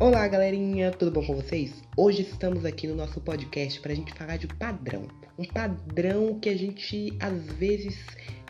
[0.00, 1.82] Olá, galerinha, tudo bom com vocês?
[1.96, 5.08] Hoje estamos aqui no nosso podcast para a gente falar de padrão.
[5.36, 7.98] Um padrão que a gente às vezes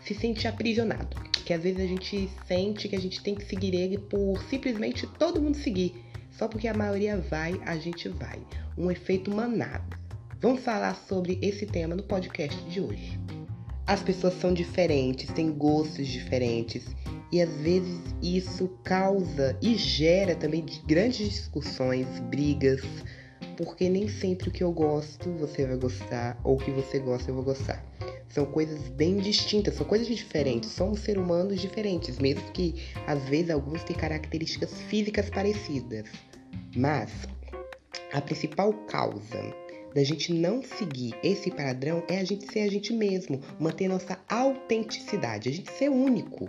[0.02, 1.16] se sente aprisionado,
[1.46, 5.06] que às vezes a gente sente que a gente tem que seguir ele por simplesmente
[5.18, 5.94] todo mundo seguir.
[6.32, 8.38] Só porque a maioria vai, a gente vai.
[8.76, 9.98] Um efeito manada.
[10.42, 13.18] Vamos falar sobre esse tema no podcast de hoje.
[13.88, 16.84] As pessoas são diferentes, têm gostos diferentes
[17.32, 22.82] e às vezes isso causa e gera também grandes discussões, brigas,
[23.56, 27.30] porque nem sempre o que eu gosto você vai gostar ou o que você gosta
[27.30, 27.82] eu vou gostar.
[28.28, 30.70] São coisas bem distintas, são coisas diferentes.
[30.70, 32.74] Somos seres humanos diferentes, mesmo que
[33.06, 36.04] às vezes alguns têm características físicas parecidas.
[36.76, 37.10] Mas
[38.12, 42.92] a principal causa da gente não seguir esse padrão é a gente ser a gente
[42.92, 46.48] mesmo, manter nossa autenticidade, a gente ser único.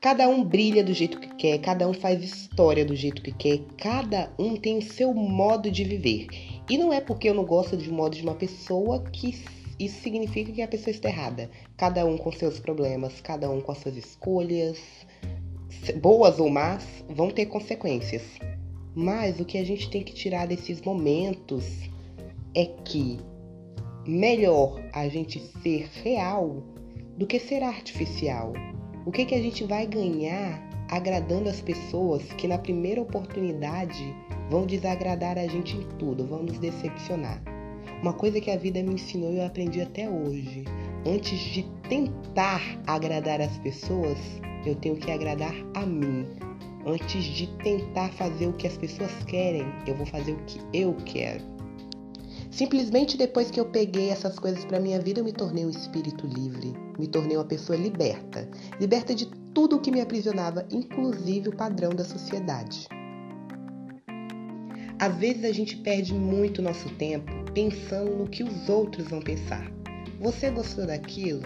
[0.00, 3.60] Cada um brilha do jeito que quer, cada um faz história do jeito que quer,
[3.78, 6.26] cada um tem o seu modo de viver.
[6.68, 9.34] E não é porque eu não gosto de modo de uma pessoa que
[9.78, 11.50] isso significa que a pessoa está errada.
[11.76, 14.78] Cada um com seus problemas, cada um com as suas escolhas,
[16.00, 18.22] boas ou más, vão ter consequências.
[18.94, 21.64] Mas o que a gente tem que tirar desses momentos
[22.54, 23.18] é que
[24.06, 26.62] melhor a gente ser real
[27.16, 28.52] do que ser artificial.
[29.06, 34.14] O que, que a gente vai ganhar agradando as pessoas que na primeira oportunidade
[34.50, 37.42] vão desagradar a gente em tudo, vão nos decepcionar?
[38.02, 40.64] Uma coisa que a vida me ensinou e eu aprendi até hoje.
[41.06, 44.18] Antes de tentar agradar as pessoas,
[44.66, 46.26] eu tenho que agradar a mim.
[46.86, 50.94] Antes de tentar fazer o que as pessoas querem, eu vou fazer o que eu
[51.06, 51.42] quero.
[52.54, 56.24] Simplesmente depois que eu peguei essas coisas para minha vida, eu me tornei um espírito
[56.24, 58.48] livre, me tornei uma pessoa liberta,
[58.80, 62.86] liberta de tudo o que me aprisionava, inclusive o padrão da sociedade.
[65.00, 69.68] Às vezes a gente perde muito nosso tempo pensando no que os outros vão pensar.
[70.20, 71.42] Você gostou daquilo?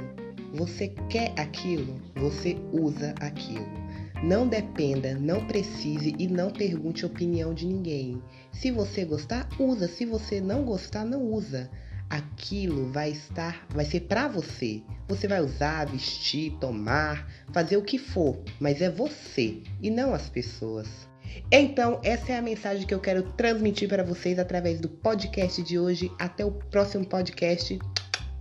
[0.53, 2.03] Você quer aquilo?
[2.17, 3.78] Você usa aquilo.
[4.23, 8.21] Não dependa, não precise e não pergunte opinião de ninguém.
[8.53, 9.87] Se você gostar, usa.
[9.87, 11.71] Se você não gostar, não usa.
[12.11, 14.83] Aquilo vai estar, vai ser para você.
[15.07, 20.29] Você vai usar, vestir, tomar, fazer o que for, mas é você e não as
[20.29, 20.89] pessoas.
[21.53, 25.79] Então, essa é a mensagem que eu quero transmitir para vocês através do podcast de
[25.79, 26.11] hoje.
[26.19, 27.79] Até o próximo podcast.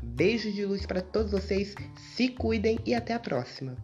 [0.01, 1.75] Beijo de luz para todos vocês.
[2.15, 3.77] Se cuidem e até a próxima.